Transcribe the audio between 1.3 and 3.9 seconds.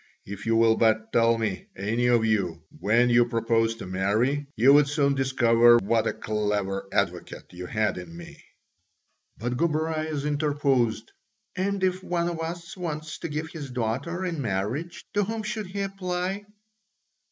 me, any of you, when you propose to